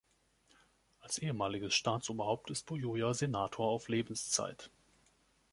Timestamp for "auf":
3.69-3.87